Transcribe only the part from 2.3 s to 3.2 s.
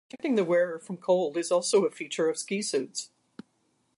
ski suits.